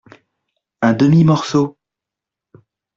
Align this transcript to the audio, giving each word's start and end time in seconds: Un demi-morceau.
Un 0.81 0.93
demi-morceau. 0.95 1.77